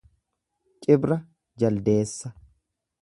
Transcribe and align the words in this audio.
Cibra 0.81 1.17
jaldeessa 1.65 2.33